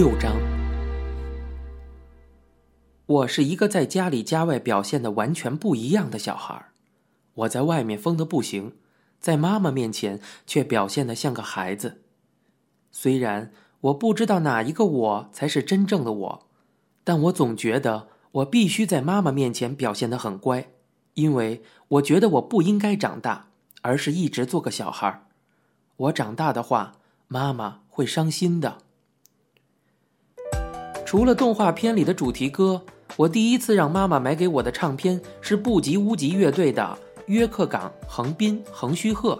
[0.00, 0.34] 六章。
[3.04, 6.68] 我是一个在家里家外表现的完全不一样的小孩
[7.34, 8.78] 我在外面疯得不行，
[9.18, 12.00] 在妈妈面前却表现得像个孩子。
[12.90, 16.48] 虽然我不知道哪一个我才是真正的我，
[17.04, 20.70] 但我总觉得我必须在妈妈面前表现得很乖，
[21.12, 23.50] 因为我觉得我不应该长大，
[23.82, 25.26] 而是一直做个小孩
[25.98, 26.94] 我长大的话，
[27.28, 28.78] 妈妈会伤心的。
[31.10, 32.80] 除了动画片里的主题歌，
[33.16, 36.96] 我第一次让妈妈买给我的唱片是布吉乌吉乐队的
[37.26, 39.34] 《约克港横滨横须贺》。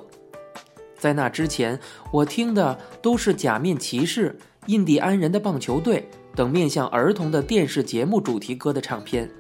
[0.99, 1.79] 在那之前，
[2.11, 4.31] 我听的都是《假面骑士》
[4.67, 9.31] 《印第安人的棒球队》等面向儿童的电视节目主题歌的唱片。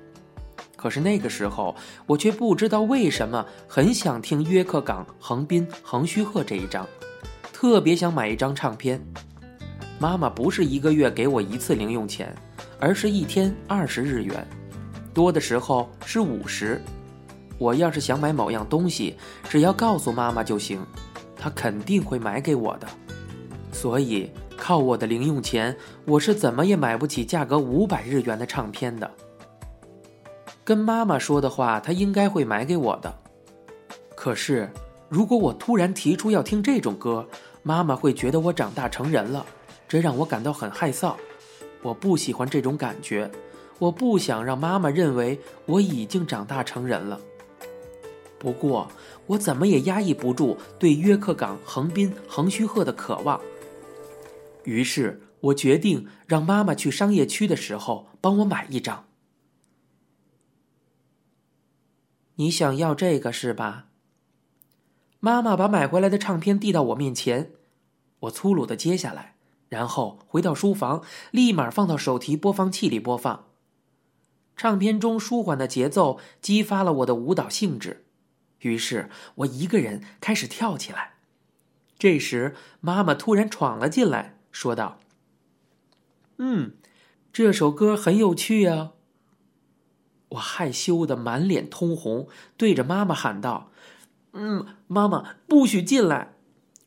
[0.76, 1.74] 可是那个时候，
[2.06, 6.86] 我却不知道为什么很想听《约克港横滨横须贺》这一张，
[7.52, 9.04] 特别想买一张唱片。
[10.00, 12.34] 妈妈不是一个月给我一次零用钱，
[12.78, 14.48] 而是一天二十日元，
[15.12, 16.80] 多的时候是五十。
[17.58, 19.14] 我要是想买某样东西，
[19.50, 20.80] 只要告诉妈妈就行，
[21.36, 22.88] 她肯定会买给我的。
[23.72, 25.76] 所以靠我的零用钱，
[26.06, 29.10] 我是怎么也买不起价格五百日元的唱片的。
[30.64, 33.14] 跟妈妈说的话，她应该会买给我的。
[34.16, 34.66] 可是
[35.10, 37.28] 如果我突然提出要听这种歌，
[37.62, 39.44] 妈妈会觉得我长大成人了。
[39.90, 41.16] 这让我感到很害臊，
[41.82, 43.28] 我不喜欢这种感觉，
[43.80, 47.20] 我不想让妈妈认为我已经长大成人了。
[48.38, 48.88] 不过，
[49.26, 53.40] 我怎么也压抑不住对约克港横滨横须贺的渴望。
[54.62, 59.06] 于是我决定让妈妈去商业区的时候帮我买一张。
[62.36, 63.86] 你想要这个是吧？
[65.18, 67.50] 妈妈把买回来的唱片递到我面前，
[68.20, 69.34] 我粗鲁的接下来。
[69.70, 73.46] 然后回到书房，立马放到手提播放器里播放。
[74.56, 78.04] 唱片中舒缓的节奏激发了我的舞蹈兴致，
[78.58, 81.14] 于是我一个人开始跳起来。
[81.98, 84.98] 这时，妈妈突然闯了进来，说道
[86.38, 86.74] ：“嗯，
[87.32, 88.92] 这首歌很有趣啊。”
[90.30, 93.70] 我害羞的满脸通红，对着妈妈喊道
[94.34, 96.34] ：“嗯，妈妈不许进来！”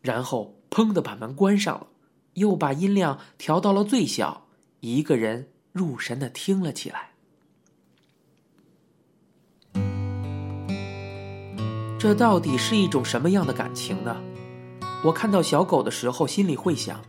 [0.02, 1.88] 然后砰的把门关上了。
[2.36, 4.48] 又把音量调到了最小，
[4.80, 7.12] 一个人入神的听了起来。
[12.00, 14.22] 这到底是一种什么样的感情呢？
[15.06, 17.00] 我看到小狗的时候，心里会想：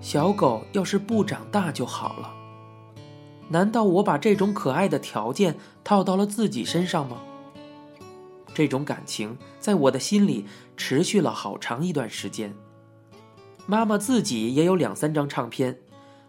[0.00, 2.34] 小狗要是不长大就好了。
[3.48, 7.18] 难道我把这种可爱的条件套到了自己身上吗？
[8.52, 10.44] 这种感情在我的心里
[10.76, 12.52] 持续了好长一段时间。
[13.70, 15.76] 妈妈自己也有两三张唱片，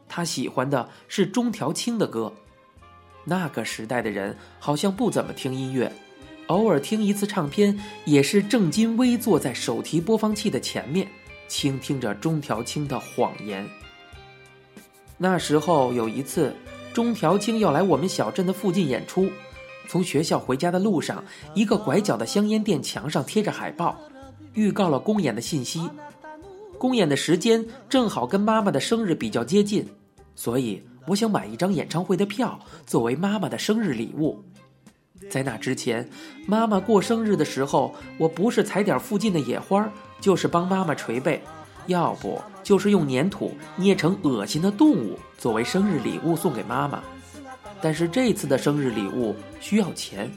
[0.09, 2.33] 她喜欢的是中条青的歌。
[3.23, 5.89] 那个时代的人好像不怎么听音乐，
[6.47, 11.07] 偶尔听一次唱片也是正襟危坐在手提播放器的前面，
[11.47, 13.65] 倾听着中条青的谎言。
[15.17, 16.53] 那时候有一次，
[16.93, 19.31] 中条青要来我们小镇的附近演出，
[19.87, 21.23] 从学校回家的路上，
[21.53, 23.97] 一个拐角的香烟店墙上贴着海报，
[24.55, 25.89] 预告了公演的信息。
[26.79, 29.85] 公演的时间正好跟妈妈的生日比较接近，
[30.33, 34.41] 所以我想买一张演唱会的票作为妈妈的生日礼物。
[35.29, 36.09] 在那之前，
[36.47, 39.91] 妈妈过生日的时候，我不是采点附近的野花，
[40.21, 41.41] 就是帮妈妈捶背，
[41.87, 47.03] 要不就是用粘土捏成恶心的动物作为生日礼物送给妈妈。
[47.81, 50.31] 但是这次的生日礼物需要钱，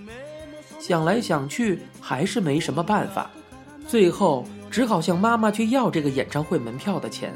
[0.80, 3.30] 想来想去还是没什么办法，
[3.86, 4.44] 最后。
[4.72, 7.34] 只好向妈妈去要这个演唱会门票的钱，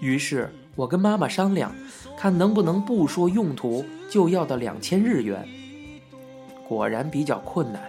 [0.00, 1.70] 于是我跟妈妈商量，
[2.16, 5.46] 看能不能不说用途就要到两千日元。
[6.66, 7.82] 果然比较困难。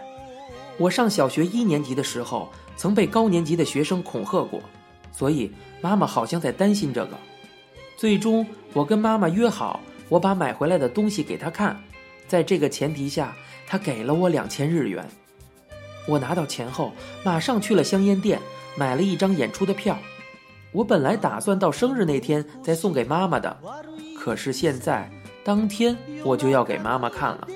[0.78, 4.60] 我上小学一年级的时候曾被高年级的学生恐吓过，
[5.10, 7.18] 所以妈妈好像在担心这个。
[7.96, 9.80] 最终我跟妈妈约好，
[10.10, 11.82] 我把买回来的东西给她看，
[12.28, 13.34] 在这个前提下，
[13.66, 15.06] 她给了我两千日元。
[16.10, 16.92] 我拿到钱后，
[17.24, 18.40] 马上去了香烟店，
[18.76, 19.98] 买了一张演出的票。
[20.72, 23.56] 我本来打算到生日那天再送给妈妈的，
[24.18, 25.10] 可是现在
[25.44, 27.48] 当天我就要给妈妈看了。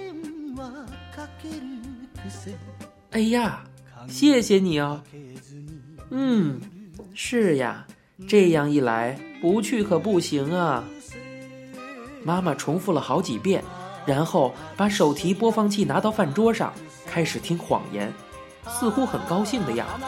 [3.11, 3.63] 哎呀，
[4.07, 5.01] 谢谢你哦。
[6.11, 6.61] 嗯，
[7.13, 7.85] 是呀，
[8.27, 10.83] 这样一来不去可不行啊。
[12.23, 13.63] 妈妈重复了好几遍，
[14.05, 16.73] 然后把手提播放器拿到饭桌上，
[17.05, 18.11] 开始听谎言。
[18.67, 20.05] 似乎很高兴的样子。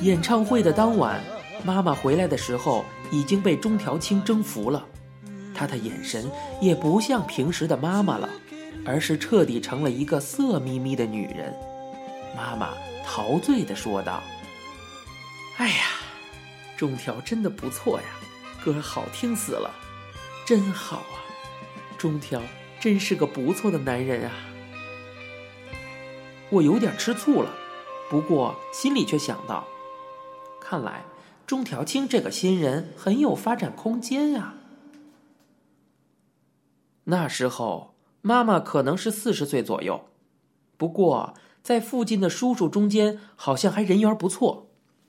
[0.00, 1.22] 演唱会的当晚，
[1.64, 4.84] 妈妈回来的时候已经被中条青征服了，
[5.54, 6.30] 她的眼神
[6.60, 8.28] 也不像平时的妈妈了，
[8.84, 11.54] 而是彻底成了一个色眯眯的女人。
[12.36, 12.70] 妈妈
[13.04, 14.22] 陶醉地说道
[15.58, 15.84] ：“哎呀，
[16.76, 18.06] 中条真的不错呀，
[18.64, 19.70] 歌好听死了，
[20.46, 21.18] 真好啊！
[21.98, 22.40] 中条
[22.78, 24.32] 真是个不错的男人啊！”
[26.50, 27.52] 我有点吃醋了。
[28.08, 29.66] 不过心里却想到，
[30.60, 31.04] 看来
[31.48, 34.54] 中条青这个新人很有发展空间呀。
[37.02, 40.04] 那时候妈妈可能是四十岁左右，
[40.76, 44.68] 不过在附近的叔叔中间好像还人缘不错，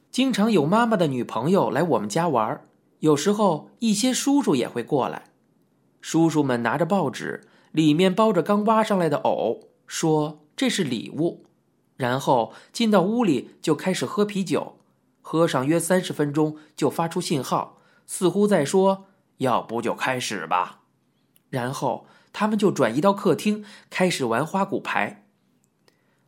[0.10, 2.68] 经常有妈妈的女朋友来我们家玩
[3.02, 5.27] 有时候一些叔叔也会过来，
[6.02, 11.46] 叔叔们拿着报纸，里面包着刚挖上来的藕，说这是礼物。
[11.96, 14.78] 然后进到屋里就开始喝啤酒，
[15.22, 19.06] 喝上约三十分钟就发出信号，似乎在说
[19.38, 20.82] ：“要不就开始吧。”
[21.50, 25.26] 然后他们就转移到客厅开始玩花骨牌。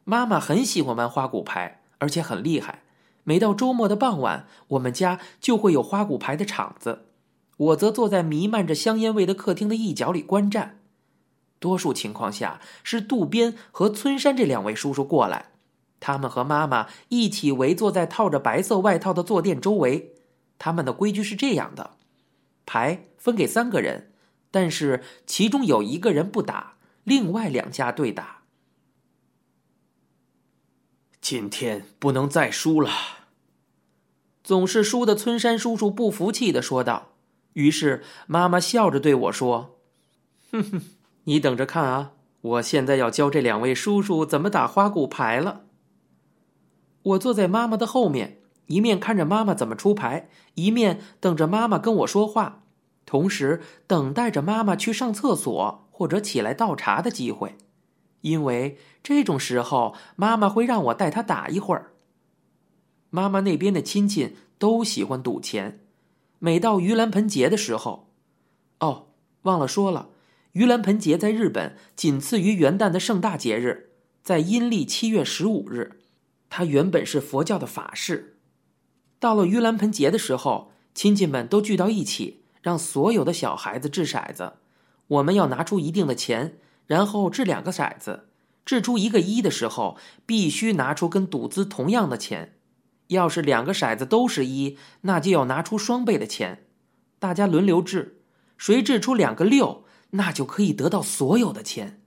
[0.04, 2.82] 妈妈很喜欢玩花骨牌，而且很厉害。
[3.24, 7.09] 每到周末的傍晚，我们家就会有花骨牌的场子，
[7.60, 10.80] 我则坐在弥漫着香烟味的客厅的一角里观战。
[11.60, 15.52] 多数情况下是渡边和村山这两位叔叔过来。
[16.00, 20.16] 他们和妈妈一起围坐在套着白色外套的坐垫周围。
[20.58, 21.98] 他们的规矩是这样的：
[22.66, 24.14] 牌分给三个人，
[24.50, 28.44] 但是其中有一个人不打，另外两家对打。
[31.20, 32.90] 今天不能再输了。
[34.42, 37.10] 总是输的村山叔叔不服气的说道。
[37.54, 39.80] 于是妈妈笑着对我说
[40.52, 40.82] ：“哼哼，
[41.24, 42.14] 你等着看啊！
[42.42, 45.64] 我现在要教这两位叔叔怎么打花骨牌了。”
[47.02, 52.64] 我坐在妈妈的后面，一面看着妈妈怎么出牌，一面等着妈妈跟我说话，
[53.06, 57.58] 同时等待着妈妈去上厕所或者起来倒茶的机会，
[58.22, 61.94] 因为这种时候妈妈会让我带她打一会儿。
[63.10, 65.80] 妈妈那边的亲戚都喜欢赌钱，
[66.40, 68.10] 每到盂兰盆节的时候，
[68.80, 69.08] 哦，
[69.44, 70.10] 忘了说了，
[70.54, 73.92] 盂兰盆节在日本仅次于元旦的盛大节日，
[74.24, 76.00] 在阴历七月十五日。
[76.50, 78.38] 它原本是佛教的法事，
[79.20, 84.54] 到了盂兰盆节的时候，亲戚们都聚到一起，让所有的小孩子掷骰子。
[85.08, 86.58] 我们要拿出一定的钱，
[86.88, 88.30] 然后掷两个骰子，
[88.66, 92.56] 掷出一个一的时候，必须拿出跟赌资同样的钱。
[93.10, 96.66] 要是两个骰子都是一，那就要拿出双倍的钱。
[97.20, 98.22] 大家轮流掷，
[98.58, 102.02] 谁掷出两个六，那就可以得到所有的钱。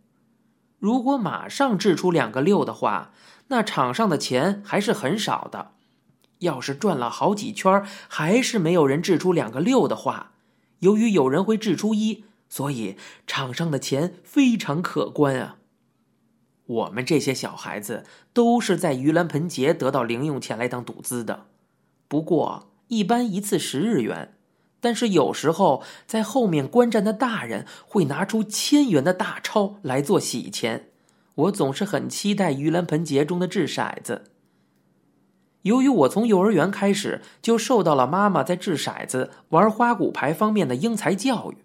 [0.79, 3.13] 如果马上掷出两个六的话，
[3.49, 5.73] 那场上的钱还是很少的，
[6.39, 10.33] 要是转了好几圈还是没有人掷出两个六的话，
[10.81, 12.97] 由于有人会掷出一，所以
[13.27, 15.57] 场上的钱非常可观啊。
[16.73, 21.47] 我们这些小孩子都是在盂兰盆节得到零用钱来当赌资的，
[22.09, 24.35] 不过一般一次十日元，
[24.81, 30.89] 但是有时候在后面观战的大人会拿出千元的大钞来做洗钱。
[31.35, 34.25] 我总是很期待盂兰盆节中的掷骰子。
[35.63, 41.59] 由于我从幼儿园开始就受到了妈妈在掷骰子、玩花骨牌方面的英才教育，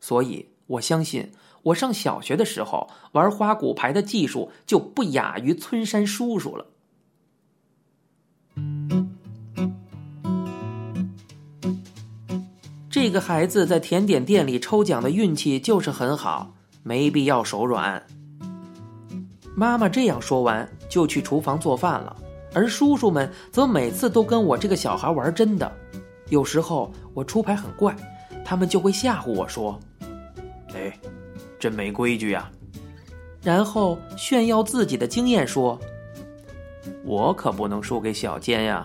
[0.00, 1.32] 所以我相信
[1.64, 6.66] 我上小学的时候玩花骨牌的技术就不亚于村山叔叔了。
[12.88, 16.54] 这个孩子在甜点店里抽奖的运气就是很好，
[16.84, 18.00] 没必要手软。
[19.56, 22.16] 妈妈这样说完，就去厨房做饭了。
[22.54, 25.70] 而叔叔们则每次都跟我这个小孩玩真的。
[26.28, 27.94] 有时候我出牌很怪，
[28.44, 29.78] 他们就会吓唬我说
[30.72, 30.96] ：“哎，
[31.64, 32.50] 真没规矩呀！”
[33.42, 35.80] 然后炫耀自己的经验说
[37.04, 38.84] ：“我可不能输给小坚呀，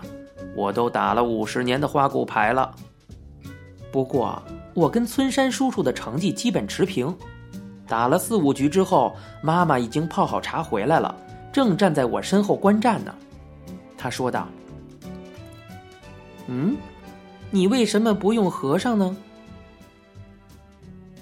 [0.56, 2.74] 我都打了五十年的花骨牌了。”
[3.92, 7.14] 不过我跟村山叔叔的成绩基本持平。
[7.86, 11.14] 打了四五局之后，妈妈已经泡好茶回来了，
[11.52, 13.14] 正站在我身后观战呢。
[13.98, 14.48] 他说道
[16.48, 16.78] ：“嗯，
[17.50, 19.14] 你为什么不用和尚呢？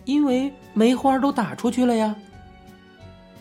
[0.09, 2.17] 因为梅花都打出去了呀。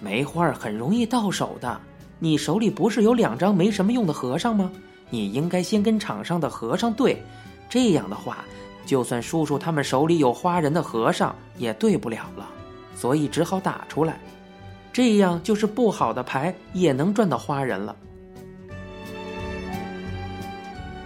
[0.01, 1.79] 梅花很容易到手的，
[2.19, 4.69] 你手里不是有两张没什么用的和尚吗？
[5.09, 7.24] 你应该先跟场上的和尚对，
[7.69, 8.43] 这样的话，
[8.86, 12.50] 就算叔叔他们手里有花人的和尚，也对不了了。”
[12.93, 14.19] 所以只好打出来，
[14.91, 17.95] 这样就是不好的牌也能赚到花人了。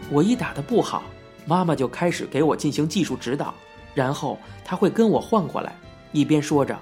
[0.09, 1.03] 我一打的不好，
[1.45, 3.53] 妈妈就开始给我进行技术指导，
[3.93, 5.75] 然后她会跟我换过来，
[6.11, 6.77] 一边说着：“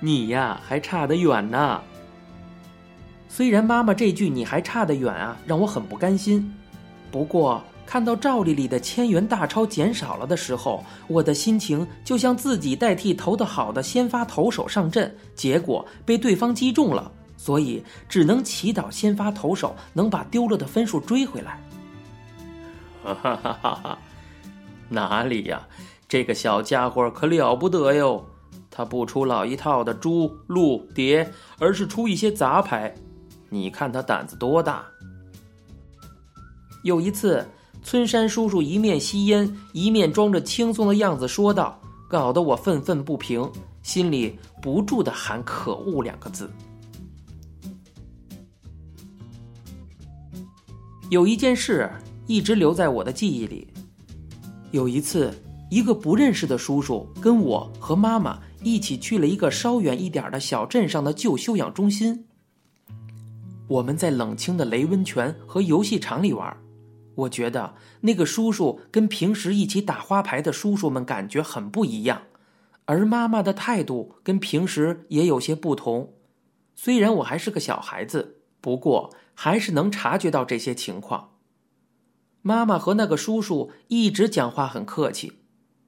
[0.00, 1.80] 你呀，还差得远呢。”
[3.28, 6.54] 虽然妈妈这句“你还差得远啊”让我很不甘心，
[7.10, 21.60] 不过看到赵丽丽的千元大钞减少了的时候，我的心情就像自己代替投的好的先发投手上阵，结果被对方击中了，所以只能祈祷先发投手能把丢了的分数追回来。
[23.04, 23.98] 哈哈哈哈哈！
[24.88, 25.66] 哪里呀，
[26.08, 28.24] 这个小家伙可了不得哟，
[28.70, 32.94] 他不出老一套的猪、鹿、蝶，而是出一些杂牌。
[33.50, 34.86] 你看他胆子多大！
[36.82, 37.46] 有一次，
[37.82, 43.50] 村山叔叔一面吸烟，一面装着轻松的样子说道，搞得我愤愤不平，
[43.82, 46.50] 心里不住的喊“可恶”两个字。
[51.10, 51.90] 有一件事
[52.26, 53.68] 一直留在我的记忆里。
[54.70, 55.34] 有一次，
[55.70, 62.26] 一个不认识的叔叔跟我和妈妈一起去了一个稍远一点的小镇上的旧休养中心。
[63.68, 66.56] 我们在冷清的雷温泉和游戏场里玩，
[67.14, 72.22] 我觉得那个叔叔跟平时一起打花牌的叔叔们感觉很不一样，
[72.86, 76.14] 而妈妈的态度跟平时也有些不同。
[76.74, 81.32] 虽然我还是个小孩子，不过还是能察觉到这些情况。
[82.40, 85.34] 妈妈和那个叔叔一直讲话很客气，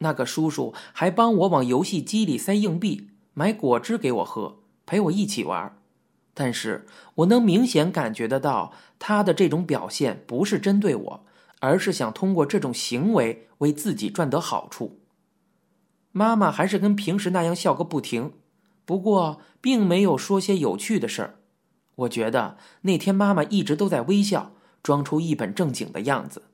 [0.02, 5.76] 那个叔叔还帮我往游戏机里塞硬币、买果汁给我喝，陪我一起玩。
[6.32, 11.26] 但是我能明显感觉得到，他的这种表现不是针对我，
[11.60, 15.00] 而是想通过这种行为为自己赚得好处。
[16.12, 18.32] 妈妈还是跟平时那样笑个不停，
[18.86, 21.40] 不过并没有说些有趣的事儿。
[21.96, 24.52] 我觉得那天妈妈一直都在微笑，
[24.82, 26.44] 装出一本正经的样子。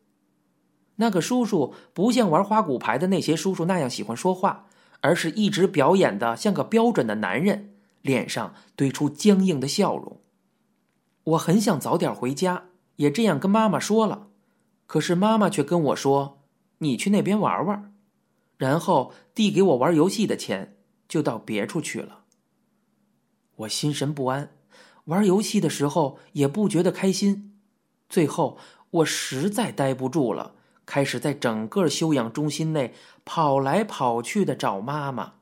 [0.97, 4.67] 那个叔叔不像玩花骨牌的那些叔叔那样喜欢说话，
[5.01, 7.73] 而是一直表演的像个标准的男人。
[8.03, 10.21] 脸上堆出僵硬的笑容，
[11.25, 14.29] 我很想早点回家，也这样跟妈妈说了，
[14.87, 16.39] 可是妈妈却跟我说
[16.79, 17.93] ：“你去那边玩玩。”
[18.59, 20.77] 然后递给我玩游戏的钱，
[21.09, 22.21] 就到别处去了。
[23.57, 24.51] 我心神不安，
[25.07, 27.59] 玩游戏的时候也不觉得开心。
[28.09, 28.57] 最后，
[28.91, 30.55] 我实在待不住了，
[30.87, 35.35] 开始在整个休养中心内跑来跑去的找妈妈。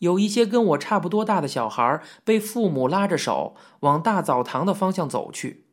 [0.00, 5.66] 有一些跟我差不多大的小孩被父母拉着手往大澡堂的方向走去，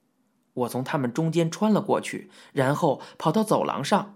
[0.54, 4.16] 我从他们中间穿了过去，然后跑到走廊上。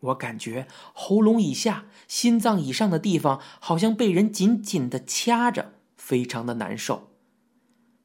[0.00, 7.08] 我感觉喉咙以下、心脏以上的地方好像被人紧紧的掐着，非常的难受。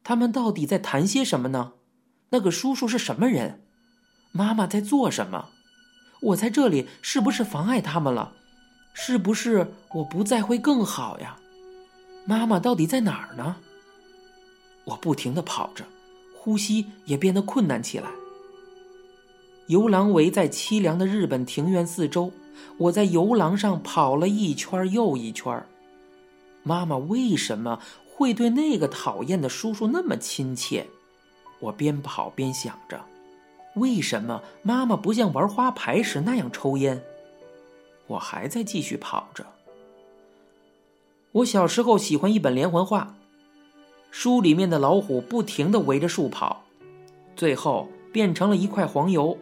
[0.02, 1.74] 他们到底在谈些什么呢？
[2.30, 3.63] 那个叔叔是什么人？
[4.36, 5.48] 妈妈在做什么？
[6.18, 8.32] 我在这里是不是妨碍他们了？
[8.92, 11.36] 是不是我不在会更好呀？
[12.24, 13.54] 妈妈到底在哪儿呢？
[14.86, 15.84] 我不停的跑着，
[16.34, 18.10] 呼吸也变得困难起来。
[19.68, 22.32] 游廊围在凄凉的日本庭院四周，
[22.76, 25.64] 我在游廊上跑了一圈又一圈。
[26.64, 30.84] 妈妈为什么会对那个讨厌的叔叔那么亲切？
[31.60, 33.00] 我边跑边想着，
[33.74, 37.02] 为什么妈妈不像玩花牌时那样抽烟？
[38.06, 39.44] 我还在继续跑着。
[41.32, 43.16] 我小时候喜欢一本连环画，
[44.10, 46.62] 书里面的老虎不停的围着树跑，
[47.34, 49.36] 最后变成了一块黄油。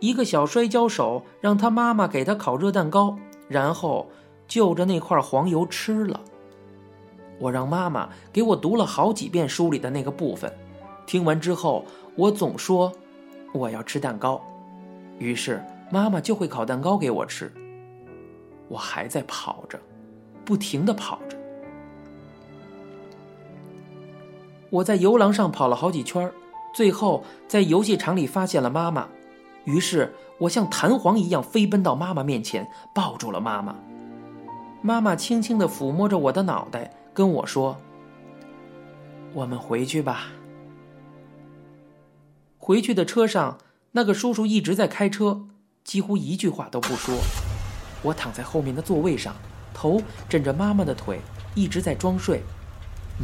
[0.00, 4.06] 一个小摔跤手让他妈妈给他烤热蛋糕，然后
[4.48, 6.20] 就着那块黄油吃了。
[7.38, 10.50] 我让妈妈给我读了好几遍书里的那个部分，
[11.04, 12.90] 听完之后，我总说
[13.56, 14.40] 我要吃蛋糕，
[15.18, 15.64] 于是。
[15.88, 17.52] 妈妈就会烤蛋糕给我吃。
[18.66, 19.78] 我还在跑着，
[20.44, 21.38] 不停的跑着。
[24.68, 26.28] 我在游廊上跑了好几圈，
[26.74, 29.06] 最后在游戏场里发现了妈妈。
[29.62, 33.76] 于是我像弹簧一样飞奔到妈妈面前，抱住了妈妈。
[34.82, 37.76] 妈妈轻轻的抚摸着我的脑袋，跟我说
[39.32, 40.26] ：“我们回去吧。”
[42.66, 43.58] 回去的车上，
[43.92, 45.46] 那个叔叔一直在开车。
[45.84, 47.14] 几乎一句话都不说，
[48.02, 49.36] 我躺在后面的座位上，
[49.72, 51.20] 头枕着妈妈的腿，
[51.54, 52.42] 一直在装睡，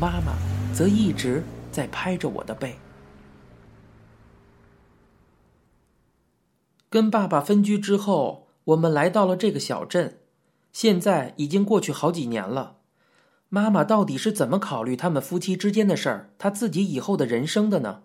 [0.00, 0.34] 妈妈
[0.72, 2.78] 则一直在拍着我的背。
[6.88, 10.20] 跟爸爸分居之后，我们来到了这个小镇，
[10.72, 12.76] 现在已经过去好几年了。
[13.48, 18.02] 妈妈到底是怎么考虑他们夫妻之间的事儿，他自己以后的人生的呢？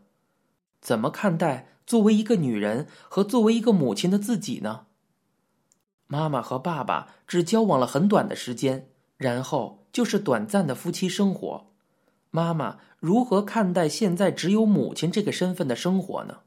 [0.81, 4.85] 怎么看待作为一个女人和作为一个母亲的自己呢？
[6.07, 11.67] 妈妈和爸爸只交往了很短的时间，然后就是短暂的夫妻生活。
[12.29, 16.39] 妈妈如何看待现在只有母亲这个身份的生活呢？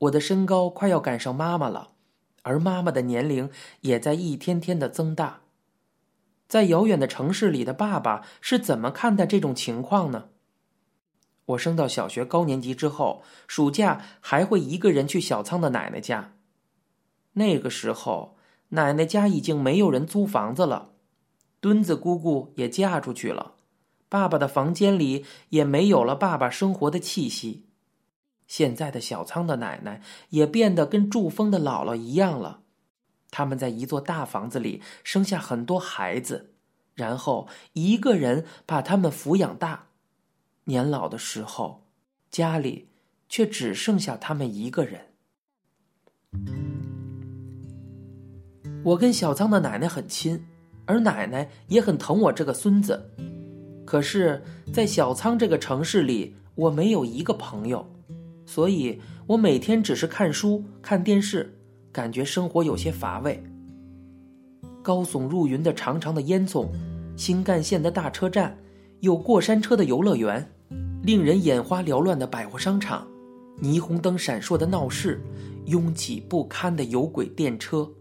[0.00, 1.92] 我的身高快要赶上妈妈了，
[2.42, 3.50] 而妈妈的年龄
[3.80, 5.40] 也在一天天的增大。
[6.46, 10.28] 在遥远的城市里的爸爸是怎么看待这种情况呢？
[11.48, 16.34] 我升到小学高年级之后，暑假还会一个人去小仓的奶奶家。
[17.32, 18.36] 那个时候，
[18.70, 20.90] 奶奶家已经没有人租房子了，
[21.60, 23.54] 墩子姑姑也嫁出去了，
[24.08, 27.64] 爸爸的房间里也没有了爸爸生活的气息。
[28.46, 32.60] 现在的小仓的奶奶也变得跟祝峰的姥姥一样了，
[33.30, 36.52] 他们在一座大房子里生下很多孩子，
[36.94, 39.87] 然后一个人把他们抚养大。
[40.68, 41.82] 年老的时候，
[42.30, 42.90] 家里
[43.26, 45.00] 却只剩下他们一个人。
[48.84, 50.44] 我跟小仓的奶奶很亲，
[50.84, 53.10] 而奶奶也很疼我这个孙子。
[53.86, 57.90] 可是，在小仓这个城市里，我没有一个朋友，
[58.44, 61.58] 所以我每天只是看书、看电视，
[61.90, 63.42] 感觉生活有些乏味。
[64.82, 66.68] 高耸入云的长长的烟囱，
[67.16, 68.58] 新干线的大车站，
[69.00, 70.46] 有过山车的游乐园。
[71.08, 73.08] 令人眼花缭乱的百货商场，
[73.62, 75.22] 霓虹灯闪烁的闹市，
[75.64, 77.94] 拥挤不堪的有轨电车，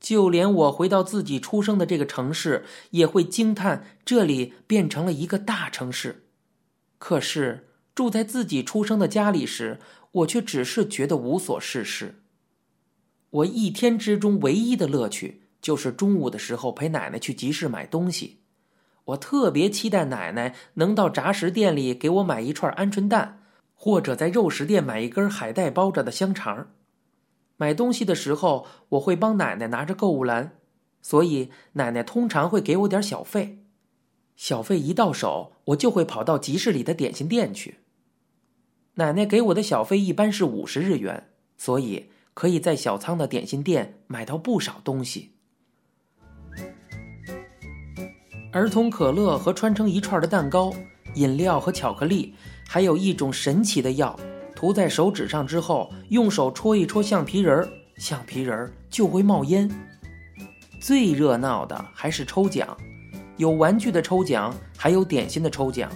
[0.00, 6.24] 就连我回到自己出生的这个城市，也会惊叹这里变成了一个大城市。
[6.98, 9.78] 可是住在自己出生的家里时，
[10.10, 12.24] 我却只是觉得无所事事。
[13.30, 18.40] 我一天之中唯一的乐趣，就是中午的时候陪奶奶去集市买东西。
[19.08, 23.42] 我特别期待奶奶能到杂食店里给我买一串鹌鹑蛋，
[23.74, 26.68] 或者在肉食店买一根海带包着的香肠。
[27.56, 30.58] 买东西的时候，我会帮奶奶拿着购物篮，
[31.00, 33.64] 所以奶奶通常会给我点小费。
[34.36, 37.78] 小费一到手，我就会跑到集市里的点心店去。
[38.94, 45.37] 奶奶给我的小费一般是五十日元，所以可以在小仓的点心店买到不少东西。
[48.50, 50.72] 儿童可乐和穿成一串的蛋糕、
[51.14, 52.34] 饮料和巧克力，
[52.66, 54.18] 还有一种神奇的药，
[54.56, 59.70] 涂在手指上之后，用手戳一戳橡皮人儿，橡皮人儿就会冒烟。
[60.80, 62.74] 最热闹的还是抽奖，
[63.36, 65.90] 有玩具的抽奖，还有点心的抽奖。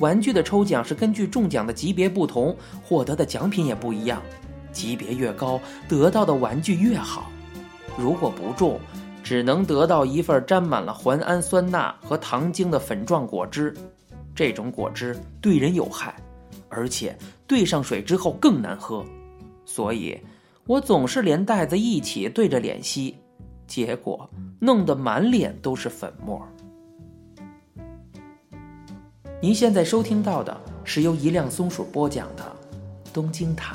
[0.00, 4.22] 玩具的抽奖是根据中奖的级别不同，获得的奖品也不一样，
[4.72, 7.30] 级别越高，得到的玩具越好。
[7.98, 8.80] 如果不中，
[9.24, 13.74] 只能得到一份沾满了环氨酸钠和糖精的粉状果汁，
[14.34, 16.14] 这种果汁对人有害，
[16.68, 19.02] 而且兑上水之后更难喝，
[19.64, 20.14] 所以
[20.66, 23.16] 我总是连袋子一起对着脸吸，
[23.66, 24.28] 结果
[24.60, 26.46] 弄得满脸都是粉末。
[29.40, 32.44] 您现在收听到的是由一辆松鼠播讲的
[33.14, 33.74] 《东京塔》。